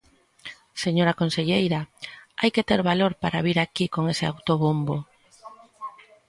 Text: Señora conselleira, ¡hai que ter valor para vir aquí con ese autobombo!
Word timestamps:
Señora 0.83 1.17
conselleira, 1.21 1.79
¡hai 2.39 2.49
que 2.55 2.65
ter 2.69 2.81
valor 2.91 3.13
para 3.23 3.43
vir 3.47 3.57
aquí 3.59 3.85
con 3.95 4.03
ese 4.13 4.25
autobombo! 4.31 4.97